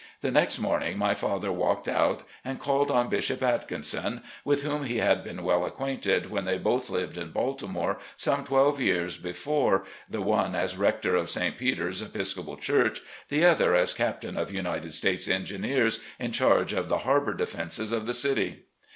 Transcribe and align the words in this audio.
The 0.21 0.31
next 0.31 0.57
morning 0.57 0.97
my 0.97 1.13
father 1.13 1.51
walked 1.51 1.87
out 1.87 2.23
and 2.43 2.59
called 2.59 2.89
on 2.89 3.07
Bishop 3.07 3.43
Atkin 3.43 3.83
son, 3.83 4.23
with 4.43 4.63
whom 4.63 4.83
he 4.85 4.97
had 4.97 5.23
been 5.23 5.43
well 5.43 5.69
acqiiainted 5.69 6.27
when 6.31 6.45
they 6.45 6.57
both 6.57 6.89
lived 6.89 7.19
in 7.19 7.29
Baltimore, 7.29 7.99
some 8.17 8.43
twelve 8.43 8.79
years 8.81 9.19
before, 9.19 9.83
the 10.09 10.23
one 10.23 10.55
as 10.55 10.75
rector 10.75 11.15
of 11.15 11.29
St. 11.29 11.55
Peter's 11.55 12.01
(Episcopal) 12.01 12.57
church, 12.57 13.01
the 13.29 13.45
other 13.45 13.75
as 13.75 13.93
Captain 13.93 14.37
of 14.37 14.51
United 14.51 14.95
States 14.95 15.27
Engineers, 15.27 15.99
in 16.17 16.31
charge 16.31 16.73
of 16.73 16.89
the 16.89 17.05
harbour 17.05 17.35
defenses 17.35 17.91
of 17.91 18.07
the 18.07 18.13
city. 18.15 18.63